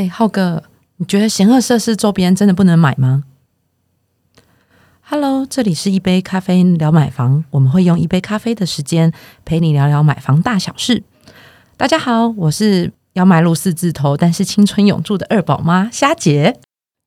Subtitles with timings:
[0.00, 0.62] 哎，浩哥，
[0.96, 3.24] 你觉得贤恶设施周边真的不能买吗
[5.02, 9.12] ？Hello，这里是一杯咖啡聊买房，我们会用一杯咖啡的时间
[9.44, 11.02] 陪你聊聊买房大小事。
[11.76, 16.58] 大家好，我是要买入四字头但是青春永驻的二宝妈虾姐。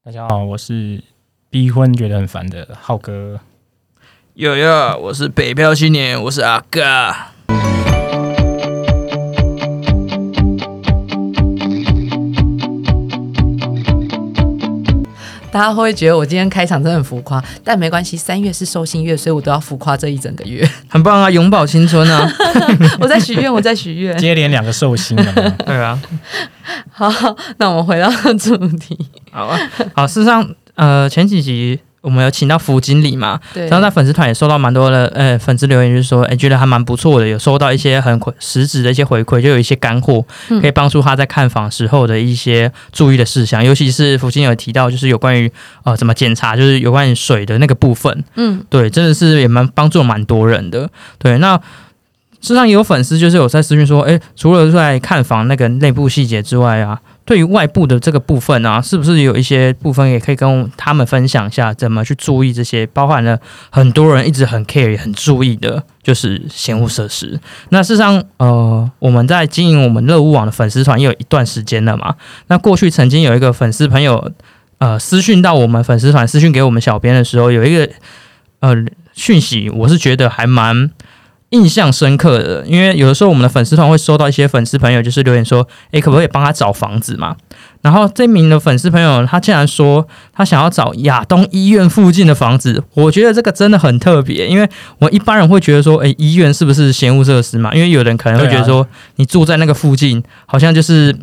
[0.05, 1.04] 大家好，我是
[1.50, 3.39] 逼婚觉得很烦的浩哥。
[4.36, 7.33] 哟哟，我是北漂青年，我是阿哥。
[15.53, 17.39] 大家会不会觉得我今天开场真的很浮夸？
[17.63, 20.67] 但没关系，三月是寿星月，所以我都要浮夸这一整个月。
[20.89, 22.27] 很棒啊，永葆青春啊！
[22.99, 24.17] 我在许愿，我在许愿。
[24.17, 26.02] 接连两个寿星了， 对啊。
[26.91, 27.07] 好，
[27.57, 28.98] 那我们回到主题。
[29.31, 29.59] 好啊，
[29.95, 31.79] 好，事实上，呃，前几集。
[32.03, 33.39] 我们有请到副经理嘛？
[33.53, 33.66] 对。
[33.67, 40.23] 然后在粉丝团也收到蛮多的，呃，粉丝留言就是说，哎，觉得还蛮不错的，有收到一些很实质的一些回馈，就有一些干货，
[40.62, 43.63] 可以帮助他在看房时候的一些注意的事项。
[43.63, 45.49] 尤其是福经有提到，就是有关于
[45.85, 48.23] 呃怎么检查，就是有关于水的那个部分。
[48.35, 50.90] 嗯，对，真的是也蛮帮助蛮多人的。
[51.17, 51.55] 对，那
[52.41, 56.99] 事实上也有粉丝就是有在私讯说，哎，除了在看房那个内部细节之外啊。
[57.26, 62.85] 对于外部的这个部分啊，是不是有一些部分也可以跟他们分享一下，怎么去注意这些？
[62.88, 67.40] 包含了很多人一直很 care、很注意的，就是闲物设施。
[67.69, 72.16] 那事实上，呃，我们在经营我们乐屋网的粉丝团也有一段时间了嘛。
[72.47, 74.31] 那过去曾经有一个粉丝朋友，
[74.79, 77.90] 呃，私讯到我们粉丝团，私讯给我们小编的时候，有一个
[78.59, 78.75] 呃
[79.13, 80.91] 讯息，我是觉得还蛮。
[81.53, 87.35] 印象深刻的，因为有的时候我们的粉丝团会收到一些粉丝朋友就是留言说，诶，可不可以帮他找房子嘛？
[87.81, 94.68] 然后这名的粉丝朋友他竟然说他想要找亚东医院附近的房子，我觉得这个真的很特别，因为
[95.00, 97.72] 我一般人会觉得说，诶，医院是不是嫌物设施嘛？
[97.73, 101.16] 因为有人可能会觉得说，你住在那个附近，好像就是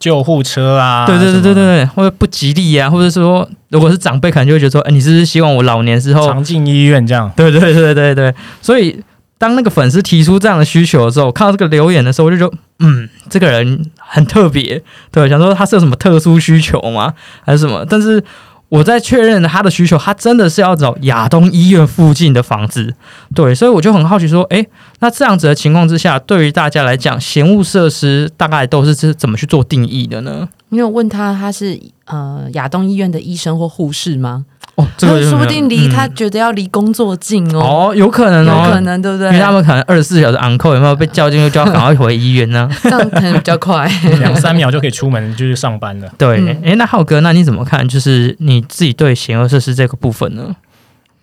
[0.00, 7.30] 救护车啊，对对对对对对，或者不吉利啊，或者说如果是长辈，可能就会觉得说，诶，你是不是希望我老年之后常进医院这样？
[7.36, 8.98] 对对对对对，所以。
[9.38, 17.12] 当那个粉丝提出这样的需求的时候，看到这个留言的时候，我就觉得，嗯，这个人很特别，对，想说他是有什么特殊需求吗，
[17.44, 17.84] 还是什么？
[17.88, 18.22] 但是
[18.68, 22.94] 我在确认他的需求，他真的是要找亚东医院附近的房子，
[23.34, 24.66] 对，所以我就很好奇说，诶，
[25.00, 30.48] 那这样子的情况之下，对于大家来讲，闲物设施大概都是是怎么去做定义的呢？
[30.70, 34.46] 你有问他他是呃亚东医院的医生或护士吗？
[34.76, 39.26] 哦，这个说不定离他觉得要离工作近哦，哦，有可能哦，有可能对不对？
[39.28, 42.70] 因为他们可能二十四小时 uncle 有没有被叫进去 就要赶快回医院呢？
[42.82, 46.12] 这样可能比较快，两三秒就可以出门就是上班了。
[46.18, 47.88] 对，哎，那浩哥，那你怎么看？
[47.88, 50.54] 就是你自己对险恶设施这个部分呢？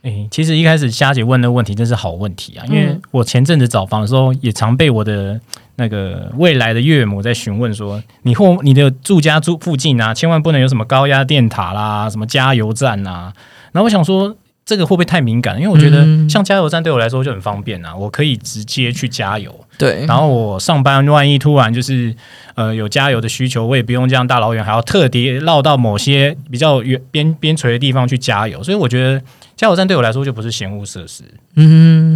[0.01, 5.39] 哎，其实一开始佳姐问的问题真是好问题啊，因为我前阵子找房的时候也常被我的。
[5.75, 13.34] 那个未来的岳母在询问说：“你或你的住家住附近啊，千万不能有什么高压电塔啦，什么加油站啊。”
[13.73, 14.35] 然后我想说，
[14.66, 15.57] 这个会不会太敏感？
[15.57, 19.53] 因为我觉得像加油站对我来说就很方便啊，我可以直接去加油。
[19.78, 20.06] 对。
[20.06, 22.16] 然后我上班万一突然就是
[22.53, 28.62] 呃有加油的需求，我也不用这样大老远还要特地绕到某些比较远边边陲的地方去加油。
[28.62, 29.19] 所以我觉得
[29.56, 31.23] 加油站对我来说就不是闲物设施。
[31.56, 32.12] 嗯，对。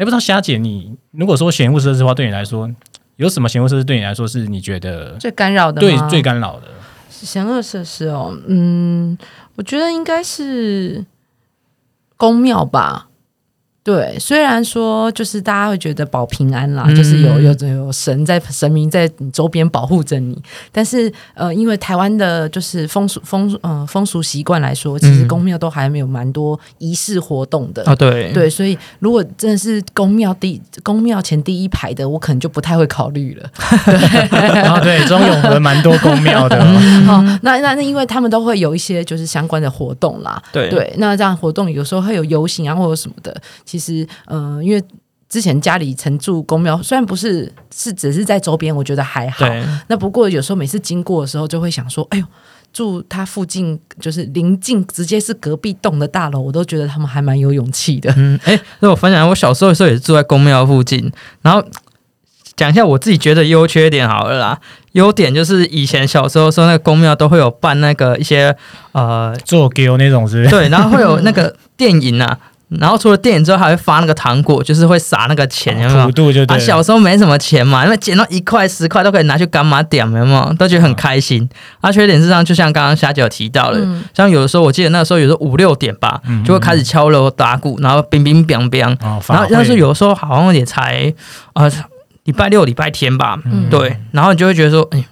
[0.00, 2.70] 哎，不知道霞姐，你如果说闲物设施的话，对你来说
[3.16, 5.78] 有什么闲物设施对你来说是你觉得最干扰的？
[5.78, 6.68] 对，最干扰的
[7.10, 9.18] 闲物设施哦，嗯，
[9.56, 11.04] 我觉得应该是
[12.16, 13.09] 公庙吧。
[13.90, 20.40] 对，虽然说就是大家会觉得保平安啦，就是有有有神在神明在你周边保护着你，
[20.70, 27.96] 但是呃，因为台湾的就是风俗风呃风俗习惯来说，其实宫庙都还没有蛮多仪式活动的啊。
[27.96, 33.50] 对对，所以如果真的是宫庙第宫庙前第一排的，我可能就不太会考虑了。
[34.70, 36.64] 啊，对，中永和蛮多宫庙的。
[37.06, 40.40] 好，那那那因为他们都会有一些就是相关的活动啦。
[40.52, 43.34] 对对，那这样活动有时候会有游行啊或者什么的。
[43.64, 43.79] 其实，
[44.26, 44.82] 嗯，因为
[45.28, 49.46] 之前家里曾住公庙，虽然不是是只是在周边，我觉得还好。
[49.86, 52.24] 那不过有时候每次经过的时候，就会想说，哎呦，
[52.72, 58.12] 住他附近就是临近，直接是隔壁栋的大楼，我都觉得他们还蛮有勇气的。
[58.16, 61.12] 嗯，哎，那我分享，我小时候的时候也是住在公庙附近，
[61.42, 61.64] 然后
[62.56, 64.60] 讲一下我自己觉得优缺点好了啦。
[64.92, 68.56] 优点就是以前小时候说那个公庙都会有办那个一些
[68.90, 72.36] 呃做给那种是，对，然后会有那个电影啊。
[72.78, 76.06] 然后除了电影之后，还会发那个糖果，就是会撒那个钱，有没有？
[76.54, 80.54] 啊，小时候没什么钱嘛，因为捡到一块十块都可以拿去干嘛点，有没有？
[80.54, 81.48] 都觉得很开心。
[81.80, 83.80] 啊，缺点是上，就像刚刚霞姐有提到的，
[84.14, 88.96] 像有的时候，我记得那时候有时候五六点吧，就会开始敲锣打鼓，然后乒乒乓乓。
[89.28, 91.12] 然后要是有的时候好像也才
[91.54, 91.68] 啊
[92.24, 93.36] 礼拜六礼拜天吧，
[93.68, 95.04] 对，然后你就会觉得说，哎。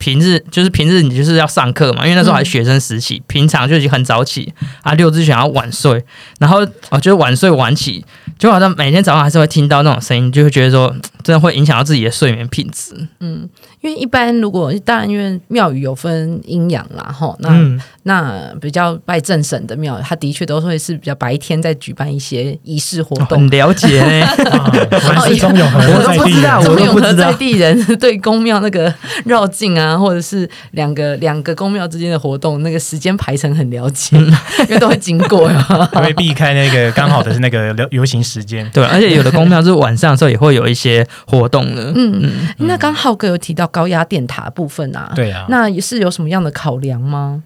[0.00, 4.52] 平日就是平日你就是要上课嘛，因为那时候还学生时期，平常就已经很早起
[4.82, 6.02] 啊，六日想要晚睡，
[6.38, 8.02] 然后哦就是晚睡晚起，
[8.38, 10.96] 就好像每天早上还是会听到那种声音，就会觉得说
[11.30, 12.92] 真的会影响到自己的睡眠品质。
[13.20, 13.48] 嗯
[13.80, 23.38] 因为一般如果当然因为庙宇有分阴阳啦，吼，那、嗯，那比较拜正神的庙宇，它的确都会是比较白天在举办一些仪式活动。
[23.38, 24.26] 很了解呢。
[24.50, 28.92] 啊果然是中永和我都在地人不知道我中永和都不知道在地人对宫庙那个
[29.24, 34.26] 绕境啊，或者是两个两个宫庙之间的活动，那个时间排程很了解，嗯
[34.68, 35.62] 因为都会经过呀。
[35.94, 38.68] 会避开那个刚好的是那个流游行时间。
[38.74, 41.92] 对，而且有的宫庙是晚上的时候也会有一些活动呢。
[41.94, 47.42] 嗯，那刚浩哥有提到高压电塔部分啊，，对啊，那也是有什么样的考量吗？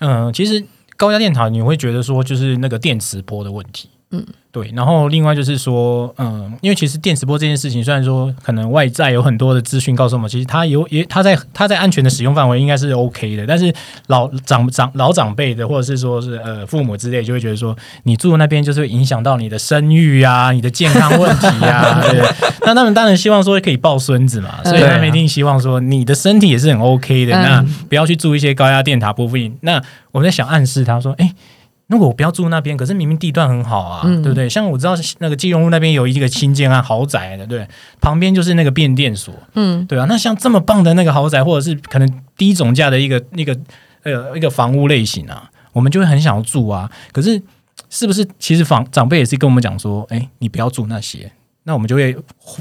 [0.00, 0.64] 嗯，其实
[0.96, 4.70] 高压电塔你会觉得说就是那个电磁波的问题，嗯嗯，对。
[4.76, 13.72] 然后另外就是说，嗯，因为其实电磁波这件事情，虽然说可能外在有很多的资讯告诉我们，其实它有也它在它在安全的使用范围应该是 OK 的，但是
[14.08, 22.20] 老长长老长辈的或者是说是呃父母之类，就会觉得说你住那边就是会影响到你的生育啊、你的健康问题啊，对。
[22.66, 29.56] 那他们当然希望说可以抱孙子嘛，所以他们一定希望说你的身体也是很 OK 的，嗯那不要去住一些高压电塔部分。
[29.62, 31.61] 那我们在想暗示他说，哎、如
[31.98, 34.48] 果我不要住那边，可是明明地段很好啊，嗯对不对？
[34.48, 37.66] 像我知道那个基隆路那边有一个新建案豪宅的，对，
[38.00, 40.06] 旁边就是那个变电所，嗯对啊。
[40.08, 43.56] 那像这么棒的那个豪宅，或者是可能低总价的一个那个
[44.04, 46.90] 呃一个房屋类型啊，我们就会很想要住啊。
[47.12, 47.42] 可是
[47.90, 51.30] 是不是其实房长辈也是跟我们讲说，哎、你不要住那些，
[51.64, 52.16] 那我们就会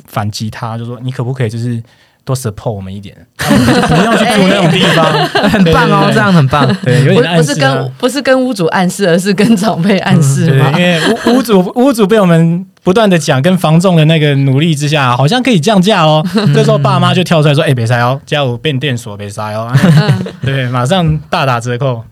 [0.08, 1.82] 反击他，就说你可不可以就是
[2.24, 5.06] 多 support 我们一点，不要去住那种地方，
[5.50, 6.68] 很棒哦，这样很棒。
[6.84, 11.02] 对，有不点暗示、啊、不是跟不是跟屋主暗示，而是跟长辈暗示对，因 为
[11.34, 16.26] 屋屋主屋主被我们不断的讲，跟房仲的那个努力之下，好像可以降价哦。
[16.54, 19.72] 这时候爸妈就跳出来说：“哎、别塞哦，家有变电所，别塞哦。”
[20.46, 22.04] 对，马上大打折扣。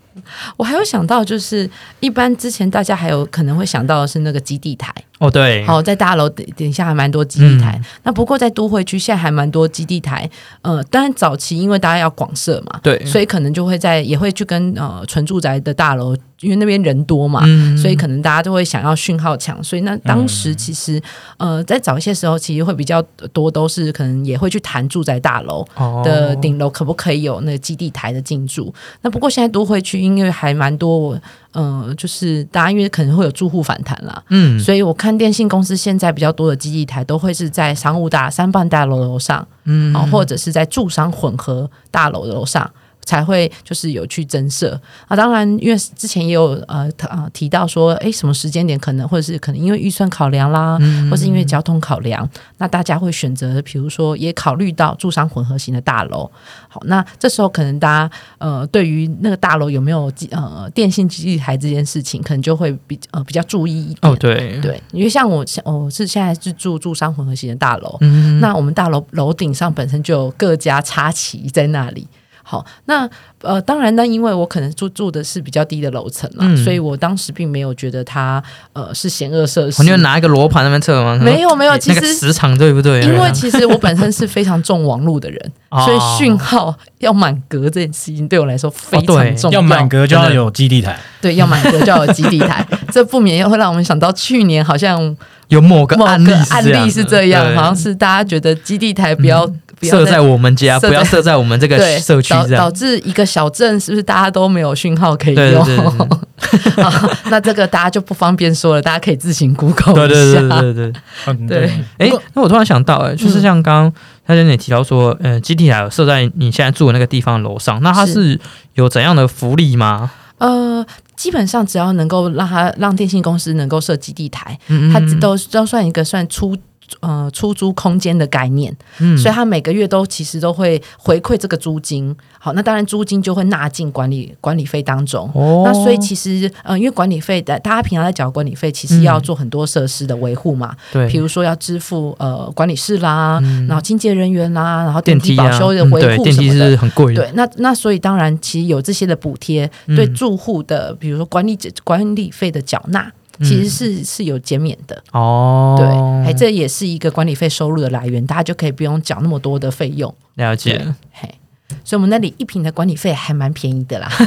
[0.57, 1.69] 我还有想到，就是
[1.99, 7.79] 一般之前大家还有可能会想到的是那个基地台，哦，对，好，在大楼底底下还蛮多基地台。
[8.03, 10.29] 那不过在都会区现在还蛮多基地台，
[10.61, 17.77] 呃，当然早期因为大家要广设嘛，对，所以可能就会在也会去跟呃纯住宅的大楼，因为那边人多嘛，嗯。
[17.77, 21.01] 所以可能大家都会想要讯号强，所以那当时其实、
[21.37, 23.01] 呃在早一些时候，其实会比较
[23.33, 26.01] 多都是可能也会去谈住宅大楼哦。
[26.05, 28.73] 的顶楼可不可以有那个基地台的进驻。
[29.01, 31.19] 那不过现在都会区因为还蛮多，
[31.59, 42.69] 呃，就是大家因为可能会有住户反弹啦，嗯所以我看电信公司现在比较多的基地台都会是在商务大三办大楼楼上，嗯哦，或者是在住商混合大楼的楼上。
[43.09, 50.77] 才会就是有去增设啊，当然，因为之前也有呃呃提到说，哎，什么时间点可能，或者是可能因为预算考量啦，
[51.09, 52.29] 或是因为交通考量，
[52.59, 56.29] 那大家会选择，比如说也考虑到住商混合型的大楼。
[56.67, 64.13] 好，那这时候可能大家呃对于那个大楼有没有基呃电信基地台这件事情，可能就会比呃比较注意一点。
[64.13, 72.07] 哦，对，对，因为像我现我是现在是住住商混合型的大楼，嗯，那我们大楼楼顶上本身就有各家插旗在那里。
[72.51, 73.07] 好，那
[73.43, 76.57] 呃，当然呢，因为我可能住住的是比较低的楼层嘛，嗯。
[76.57, 78.43] 所以我当时并没有觉得它
[78.73, 79.83] 呃是险恶设施。
[79.83, 81.15] 你就拿一个罗盘那边测吗？
[81.23, 83.03] 没有没有，其那个实磁场对不对？
[83.03, 85.85] 因为其实我本身是非常重网络的人， 哦。
[85.85, 89.59] 所以讯号要满格这件事情对我来说非常重要。
[89.59, 95.15] 要满格就要有基地台，对，要满格就要有基地台， 这不免又会让我们想到去年好像
[95.49, 99.47] 有某个某案例个案例是这样这样，好像是大家觉得基地台不要、
[99.79, 102.71] 不要设在我们家，不要设在我们这个 社区导导。
[102.71, 105.65] 致一个小镇是不是大家都没有讯号可以对用？
[105.65, 106.19] 对对对
[106.83, 110.61] 好那这个大家就不方便说了，大家可以自行 Google 对对一下。
[110.61, 111.01] 对对对。
[111.27, 113.93] 嗯对哎，那我突然想到，哎，就是像刚刚
[114.25, 118.39] 他跟你提到说，呃，基地台有设在你现在住的那个地方的楼上，那它是是
[118.75, 120.11] 有怎样的福利吗？
[120.37, 120.85] 呃，
[121.17, 126.55] 基本上只要能够让它让电信公司能够设基地台，嗯它都都算一个算出。
[127.01, 132.15] 呃，出租空间的概念，嗯所以他每个月都其实都会回馈这个租金。
[132.39, 135.29] 好，那当然租金就会纳进管理管理费当中。
[135.33, 146.69] 哦那所以其实呃，因为管理费的，大家平常在缴管理费，其实要做很多设施的维护嘛，对，比如说要支付呃管理室啦，嗯然后清洁人员啦，然后电梯保修的嗯维护对电梯什么的。
[146.69, 155.03] 是很贵的，对，那那所以当然，其实有这些的补贴，嗯对住户的，比如说管理管理费的缴纳，其实是是有减免的。
[155.11, 155.87] 哦，对，
[156.29, 160.13] 哎，这也是一个管理费收入的来源，大家就可以不用缴那么多的费用。
[160.35, 160.93] 了解。
[161.11, 161.35] 嘿，
[161.83, 164.09] 所以我们那里一平的管理费还蛮便宜的啦。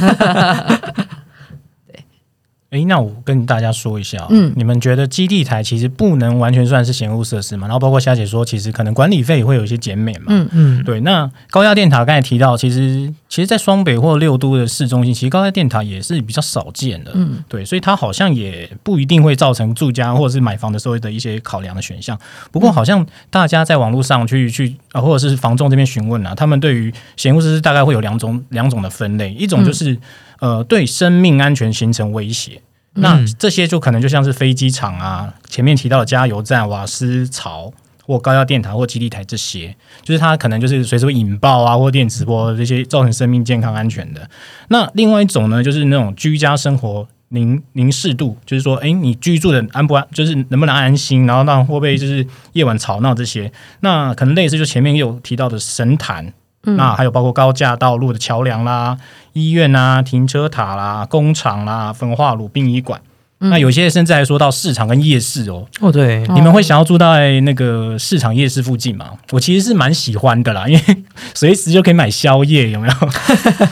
[2.71, 7.67] 哎，那我跟大家说一下哦、嗯你们觉得基地台其实不能完全算是闲务设施嘛？
[7.67, 10.25] 然后包括霞姐说，其实可能管理费也会有一些减免嘛。
[10.29, 17.09] 嗯嗯，对，那高压电塔刚才提到，其实其实，在双北或六都的市中心，其实高压电塔也是比较少见的。
[17.15, 22.15] 嗯，对，所以它好像也不一定会造成住家或者是买房的时候的一些考量的选项。
[22.51, 29.97] 不过，好像大家在网络上去去啊、或者是房仲这边询问啊，他们对于闲物设施大概会有两种两种的分类，一种就是、
[30.39, 32.61] 呃对生命安全形成威胁。
[32.93, 37.73] 那嗯这些就可能就像是飞机场啊，前面提到的加油站、瓦斯槽
[38.05, 44.29] 或高压电塔或基地台这些，就是它可能就是随时会引爆啊，或电磁波这些造成生命健康安全的。
[44.67, 56.33] 那另外一种呢，就是那种居家生活宁宁适度，就是说，哎，你居住的安不安，就是能不能安心，然后让会不会就是夜晚吵闹这些，那可能类似就前面有提到的神坛。
[56.65, 58.97] 那还有包括高架道路的桥梁啦、
[59.33, 63.01] 医院啊、停车塔啦、工厂啦、焚化炉、殡仪馆。
[63.49, 69.07] 那有些甚至还说到市场跟夜市哦，哦对，你们会想要住在那个市场夜市附近吗？
[69.31, 72.93] 我其实是蛮喜欢的啦， 因为随时就可以买宵夜，有没有？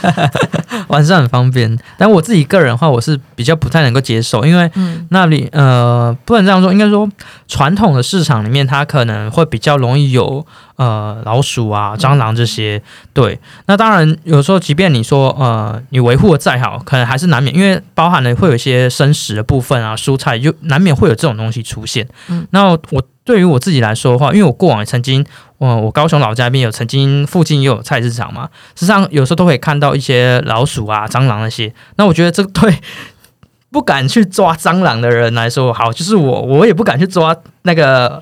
[0.88, 1.78] 晚上很方便。
[1.98, 7.10] 但我自己个人的话，我是比较不太能够接受，因为嗯那里呃，不能这样说，应该说
[7.48, 10.46] 传统的市场里面，它可能会比较容易有
[10.82, 12.82] 呃老鼠啊、蟑螂这些。
[13.14, 22.08] 对，那当然有时候，即便你说呃你维护的再好，可能还是难免，因为包含了会有一些生食的部分啊、蔬菜，就难免会有这种东西出现。
[22.30, 25.24] 嗯那我对于我自己来说的话，因为我过往也曾经，
[25.60, 31.72] 嗯我高雄老家那边有曾经附近也有菜市场嘛，实际上有时候都可以看到一些老鼠啊、蟑螂那些。
[31.98, 32.80] 那我觉得这对
[33.70, 38.22] 不敢去抓蟑螂的人来说，好，就是我，我也不敢去抓那个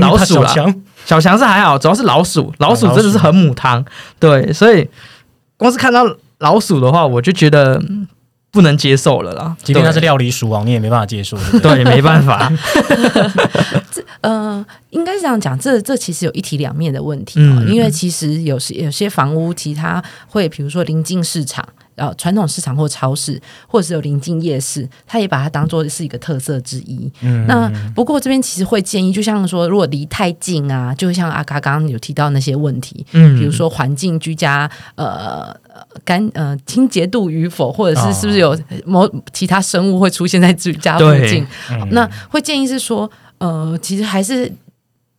[0.00, 0.54] 老鼠啦
[1.08, 3.82] 小强，是还好，主要是老鼠，老鼠真的是很母汤，
[4.20, 4.86] 对，所以
[5.56, 6.04] 光是看到
[6.40, 8.06] 老鼠的话，我就觉得嗯
[8.50, 9.56] 不能接受了啦。
[9.64, 11.38] 即便它是料理鼠王，你也没办法接受。
[11.38, 12.52] 对不对对，没办法，
[13.90, 21.66] 这呃，应该是这样讲，这这其实有一体两面的问题、哦，嗯因为其实有些有些房屋，其实它会比如说临近市场。
[21.98, 27.10] 呃，传统市场或超市，或者是有临近夜市，它也把它当做是一个特色之一。
[27.20, 44.50] 嗯那不过这边其实会建议，就像说，如果离太近啊，就像阿嘎刚刚有提到那些问题，嗯比如说环境居家呃呃干呃清洁度与否，或者是是不是有某其他生物会出现在居家附近，嗯那会建议是说，呃，其实还是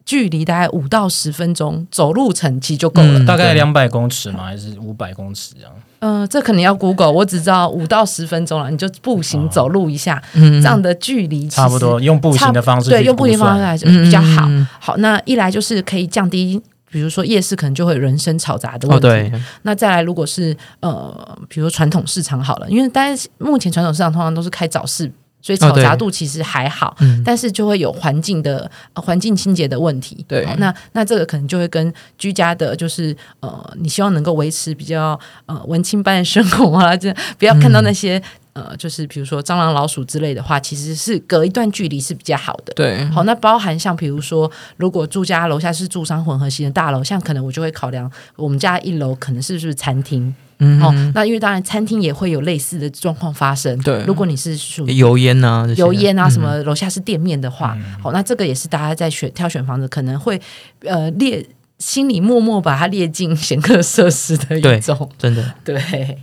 [0.10, 3.20] 距离大概五到十分钟走路程其实就够了。
[3.20, 4.46] 嗯大概对两百公尺吗？
[4.46, 5.72] 还是五百公尺这样？
[6.00, 14.48] 呃，这可能要 Google，我只知道五到十分钟了，你就步行走路一下，嗯这样的距离差不多用步行的方式对，用步行方式来说比较好。
[14.48, 16.60] 嗯好，那一来就是可以降低。
[16.92, 27.22] 比如说夜市可能就会有人声嘈杂的问哦，题，对，那再来如果是呃，比如说传统市场好了，因为但是目前传统市场通常都是开早市，所以嘈杂度其实还好，嗯。
[27.26, 30.26] 但是就会有环境的、呃环境清洁的问题。
[30.28, 30.46] 对。
[30.46, 38.22] 好那那这个可能就会跟居家的，就是呃，你希望能够维持比较呃文青般的生活啊，就不要看到那些、
[38.54, 42.74] 呃，就是比如说蟑螂、老鼠之类的话，其实是隔一段距离是比较好的。
[42.76, 50.34] 对，好，那包含像比如说，如果住家楼下是住商混合型的大楼，像可能我就会考量我们家一楼可能是不是餐厅。
[50.62, 53.78] 嗯哦，那因为当然餐厅也会有类似的状况发生。
[53.82, 60.42] 对如果你是属于油烟啊，油烟啊，嗯什么楼下是店面的话，好，那这个也是大家在选挑选房子可能会
[60.82, 61.46] 呃列
[61.78, 65.10] 心里默默把它列进 选客设施的对一种。
[65.18, 66.18] 真的，对，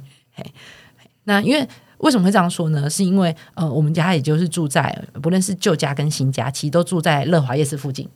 [1.25, 1.67] 那因为
[1.99, 2.89] 为什么会这样说呢？
[2.89, 8.09] 是因为呃，我们家也就是住在不论是旧家跟新家，其实都住在乐华夜市附近。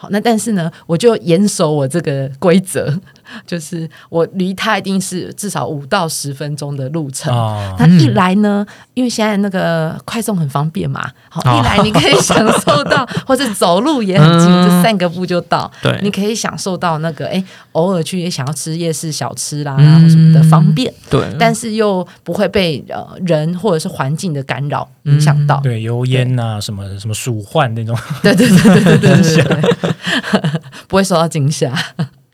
[0.00, 2.96] 好，那但是呢，我就严守我这个规则，
[3.44, 7.32] 就是我离他一定是至少五到十分钟的路程。
[7.76, 8.64] 他一来呢，
[8.94, 15.68] 因为现在那个快送很方便嘛，好一来你可以享受到， 或者走路也很近，就散个步就到。
[15.82, 20.94] 对，你可以享受到那个哎，偶尔去也想要吃夜市小吃啦，或什么的方便。
[21.10, 25.60] 对，但是又不会被呃人或者是环境的干扰影响到。
[25.60, 27.98] 对，油烟啊，什么什么鼠患那种。
[28.22, 29.87] 对对对对对。
[30.88, 31.72] 不会受到惊吓。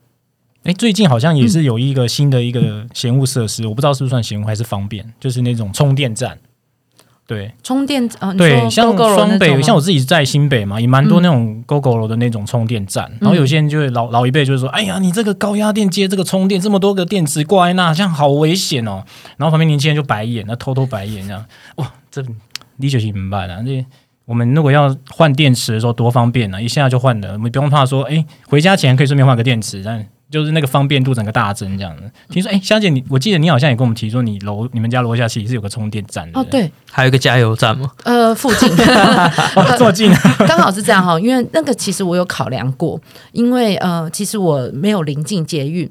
[0.64, 6.38] 哎，最近好像也是有一个新的一个闲物设施，我不知道是不是算闲物还是方便，就是那种充电站。
[7.26, 13.10] 对充电呃，你对，像双北，像我自己在新北嘛，也蛮多那种 GoGo 的那种充电站。
[13.18, 19.04] 然后有些人就会老老一辈就是说：“哎呀，你这个高压电接这个充电，这么多个电池挂在那，这样好危险哦。”
[19.38, 21.42] 然后旁边年轻人就白眼，那偷偷白眼这样。
[21.76, 22.22] 哇，这
[22.76, 23.62] 理解明白了。
[23.62, 23.86] 这
[24.26, 32.10] 我们如果要换电池的时候多方便啊，一下就换了，我们不用怕说，哎，回家前可以顺便换个电池，但就是那个方便度整个大增这样子。
[32.30, 38.68] 听说，哎、香姐你，我记得你好像也跟我们提说，你楼你们家楼下其实是有个充电站的哦，，对，还有一个加油站吗，呃，附近
[39.54, 42.98] 哦，这么近啊， 刚好是这样哈，因为那个其实我有考量过，
[43.32, 45.88] 因为呃，其实我没有临近捷运。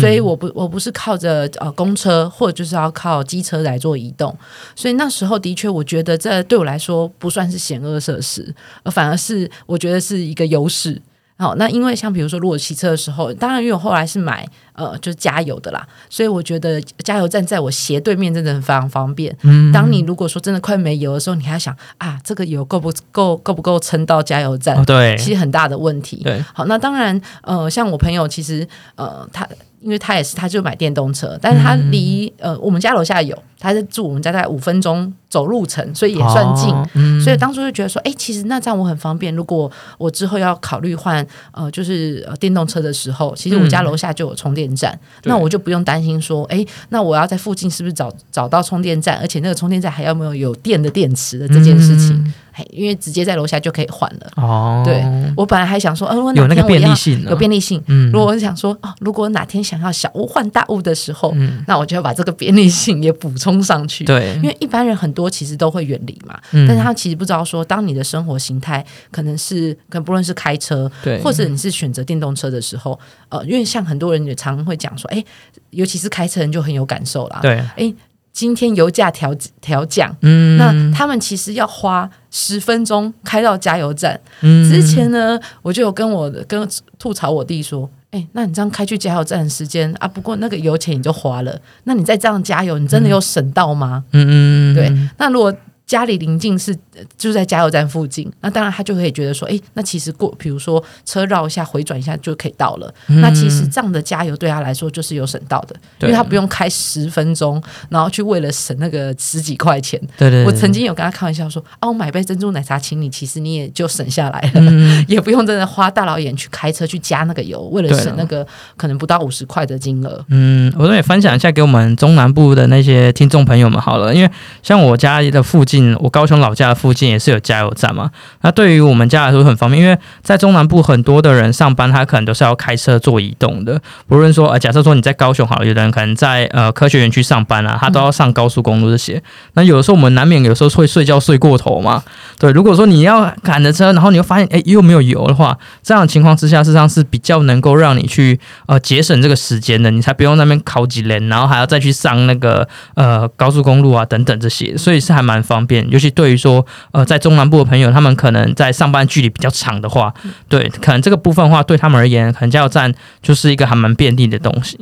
[0.00, 4.36] 所以我不我不是靠着呃公车或者就是要靠机车来做移动，
[4.76, 11.00] 所以那时候的确我觉得这对我来说不算是险恶设施，而反而是我觉得是一个优势。
[11.38, 19.34] 好，那因为像比如说，如果骑车的时候，当然因为我后来是买呃就是加油的啦，所以我觉得加油站在我斜对面真的很非常方便。
[19.42, 24.76] 嗯当你如果说真的快没油的时候，你还要想啊，这个油够不够够不够撑到加油站？
[24.76, 26.20] 哦对其实很大的问题。
[26.24, 28.66] 对，好，那当然，呃，像我朋友，其实
[28.96, 29.48] 呃，他
[29.80, 36.68] 因为他也是，他就买电动车，但是他离、呃我们家楼下有，他是住我们家大概五分钟走路程，所以也算近。
[36.70, 39.34] 哦嗯所以当初就觉得说，哎、其实那这样我很方便。
[39.34, 54.26] 如果我之后要考虑换呃，就是呃电动车的时候，其实我家楼下就有充电站，对那我就不用担心说，哎、那我要在附近是不是找找到充电站，而且那个充电站还要没有有电的电池的这件事情，嗯嘿，因为直接在楼下就可以换了。
[54.36, 55.04] 哦，对
[55.36, 57.80] 我本来还想说，呃，如果哪有那个便利性有便利性。
[57.86, 72.98] 嗯如果我想说，哦，如果哪天想要小屋换大屋的时候，嗯 那我就要把这个便利性也补充上去。，对因，为一般人很多其实都会远离嘛，嗯但是他其实不知道说，当你的生活形态可能是，可能不论是开车，对或者你是选择电动车的时候，
[73.28, 75.22] 呃，因为像很多人也常会讲说，哎，
[75.70, 77.94] 尤其是开车人就很有感受啦。，对，哎，
[78.38, 80.56] 今天油价调调降，嗯。
[80.56, 84.20] 那他们其实要花十分钟开到加油站。
[84.42, 84.70] 嗯。
[84.70, 86.68] 之前呢，我就有跟我的跟
[87.00, 94.04] 吐槽我弟说，哎、那你这样开去加油站的时间啊，不过那个油钱你就花了，那你再这样加油，你真的有省到吗？
[94.12, 94.74] 嗯嗯。
[94.76, 95.52] 对，那如果
[95.88, 102.94] 家里临近是呃就在加油站附近，那当然他就可以觉得说，哎，那其实过，比如说车绕一下、回转一下就可以到了。
[103.06, 109.98] 那其实这样的加油对他来说就是有省到的，因为他不用开十分钟，然后去为了省那个十几块钱。
[110.18, 114.50] 对对，我曾经有跟他开玩笑说，啊，我买杯珍珠奶茶请你，其实你也就省下来了。
[114.56, 120.22] 嗯 也不用真的花大老远去开车去加那个油，为了省那个可能不到五十块的金额。
[120.28, 124.30] 嗯，我这也分享一下给我们中南部的那些听众朋友们好了，因为
[124.62, 128.10] 像我家的附近，我高雄老家的附近也是有加油站嘛。
[128.42, 133.80] 那对于我们家来说很方便，因为在中南部很多的人上班，他可能都是要开车做移动的。
[134.06, 139.22] 不论说呃，假设说你在高雄好，有的人可能在呃科学园区上班啊，他都要上高速公路这些。
[139.54, 142.02] 那有的时候我们难免有时候会睡觉睡过头嘛。
[142.38, 155.67] 对，如果说你要赶着车，然后你又发现哎又没有油的话，这样的情况之下，事实上是比较能够让你去呃节省这个时间的，你才不用那边考几连，然后还要再去上那个呃高速公路啊等等这些，所以是还蛮方便。
[155.90, 160.12] 尤其对于说呃在中南部的朋友，他们可能在上班距离比较长的话，
[160.48, 164.78] 对，可能这个部分的话对他们而言，可能加油站就是一个还蛮便利的东西。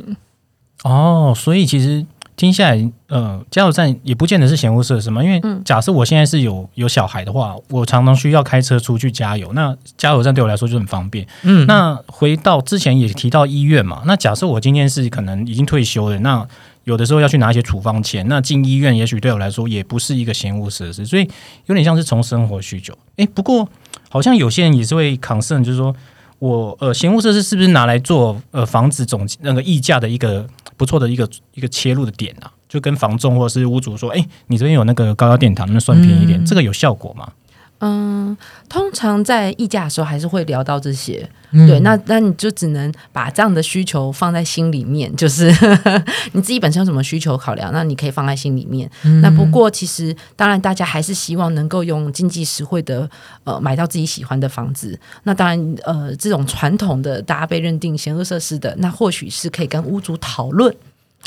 [0.83, 11.25] 哦，所以其实听下来，呃，加油站也不见得是嫌恶设施嘛，因为嗯假设我现在是有有小孩的话，我常常需要开车出去加油，那加油站对我来说就很方便。
[11.41, 16.47] 嗯，那回到之前也提到医院嘛，那假设我今天是可能已经退休了，那
[16.87, 21.29] 有的时候要去拿一些处方钱，那进医院也许对我来说也不是一个嫌恶设施，所以
[21.65, 22.97] 有点像是从生活需求。
[23.17, 23.67] 诶，不过
[24.09, 25.93] 好像有些人也是会 concern，就是说
[26.39, 30.47] 我呃嫌恶设施是不是拿来做呃房子总那个溢价的一个
[30.77, 32.49] 不错的一个一个切入的点啊？
[32.69, 36.41] 就跟房仲或者是屋主说，诶，你这边有那个高压电塔，能不能算便宜一点？
[36.41, 37.29] 嗯这个有效果吗？
[37.79, 38.35] 嗯，
[38.67, 41.29] 通常在议价的时候还是会聊到这些。
[41.51, 45.47] 嗯对，那那你就只能把这样的需求放在心里面，就是
[46.33, 48.89] 你自己本身有什么需求考量，那你可以放在心里面。
[49.21, 53.09] 那不过其实当然大家还是希望能够用经济实惠的
[53.45, 54.99] 呃买到自己喜欢的房子。
[55.23, 60.69] 那当然呃这种传统的大家被认定险恶设施的，那或许是可以跟屋主讨论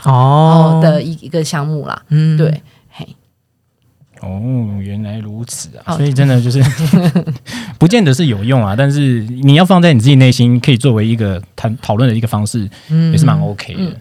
[0.04, 2.02] 哦哦的一一个项目啦。
[2.08, 2.62] 嗯，对，嘿，
[4.20, 5.94] 哦，原来如此啊！
[5.94, 6.62] 哦所以真的就是
[7.78, 12.68] 不见得是有用啊，但是你要放在你自己内心，可以作为一个谈讨论的一个方式，
[13.12, 13.80] 也是蛮 OK 的。
[13.83, 13.96] 嗯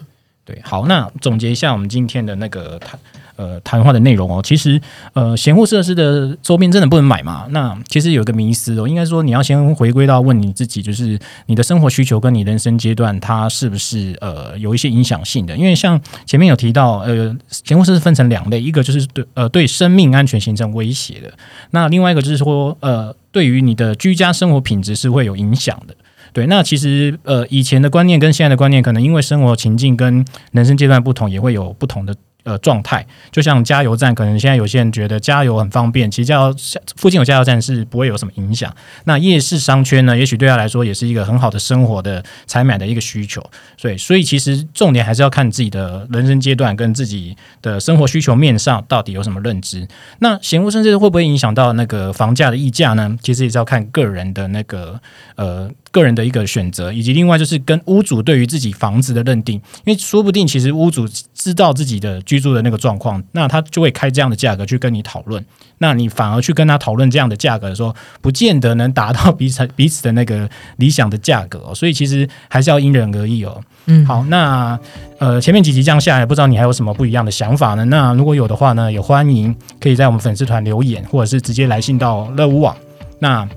[0.45, 2.99] 对，好，那总结一下我们今天的那个谈
[3.39, 4.41] 呃谈话的内容哦。
[4.43, 4.80] 其实
[5.13, 7.47] 呃，闲户设施的周边真的不能买嘛？
[7.52, 15.56] 那其实有一个迷思哦，应该说你要先回归到问你自己，就是你的生活需求跟你人生阶段，它是不是呃有一些影响性的？
[15.56, 21.32] 因为像前面有提到，呃，闲户设施分成两类，一个就是对呃对生命安全形成威胁的，
[21.71, 25.95] 那另外一个就是说呃对于你的居家生活品质是会有影响的。
[26.32, 32.15] 对，那其实呃，以前的观念跟现在的观念，可能因为生活情境跟人生阶段不同，也会有不同的
[32.49, 33.05] 呃状态。
[33.31, 36.55] 就像加油站，可能现在有些人觉得加油很方便，其实加油
[36.97, 38.73] 附近有加油站是不会有什么影响。
[39.05, 43.41] 那夜市商圈呢，也许对他来说也是一个很好的生活的采买的一个需求。
[43.77, 49.88] 所以，所以其实重点还是要看自己的人生阶段跟自己的生活需求面上到底有什么认知。
[50.19, 53.15] 那闲屋甚至会不会影响到那个房价的溢价呢？
[53.21, 54.99] 其实也是要看个人的那个
[55.35, 65.43] 呃个人的一个选择，以及另外就是跟屋主对于自己房子的认定，因为说不定其实屋主知道自己的居住的那个状况，那他就会开这样的价格去跟你讨论。
[65.82, 71.73] 那你反而去跟他讨论这样的价格的时候，不见得能达到彼此彼此的那个理想的价格哦。
[71.73, 73.62] 所以其实还是要因人而异哦。
[73.86, 74.78] 嗯，好，那
[75.19, 77.86] 呃前面几集这样下来，不知道你还有什么不一样的想法呢？
[77.86, 82.75] 那如果有的话呢，也欢迎可以在我们粉丝团留言，或者是直接来信到乐屋网。
[83.19, 83.47] 那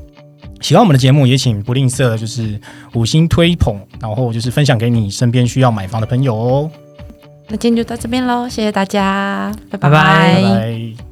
[0.62, 2.58] 喜欢我们的节目，也请不吝啬就是
[2.94, 6.70] 五星推捧，然后就是分享给你身边需要买房的朋友哦。
[7.48, 11.04] 那今天就到这边喽，谢谢大家，拜拜拜拜拜。